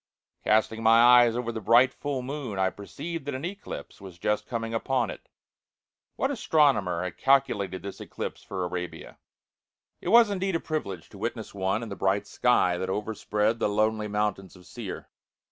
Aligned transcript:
Casting 0.43 0.81
my 0.81 0.99
eyes 0.99 1.35
over 1.35 1.51
the 1.51 1.61
bright, 1.61 1.93
full 1.93 2.23
moon, 2.23 2.57
I 2.57 2.71
perceived 2.71 3.25
that 3.27 3.35
an 3.35 3.45
eclipse 3.45 4.01
was 4.01 4.17
just 4.17 4.47
coming 4.47 4.73
upon 4.73 5.11
it. 5.11 5.29
What 6.15 6.31
astronomer 6.31 7.03
had 7.03 7.17
calculated 7.17 7.83
this 7.83 8.01
eclipse 8.01 8.41
for 8.41 8.65
Arabia? 8.65 9.19
It 10.01 10.07
was 10.09 10.31
indeed 10.31 10.55
a 10.55 10.59
privilege 10.59 11.07
to 11.09 11.19
witness 11.19 11.53
one 11.53 11.83
in 11.83 11.89
the 11.89 11.95
bright 11.95 12.25
sky 12.25 12.79
that 12.79 12.89
over 12.89 13.13
spread 13.13 13.59
the 13.59 13.69
lonely 13.69 14.07
mountains 14.07 14.55
of 14.55 14.65
Seir. 14.65 15.07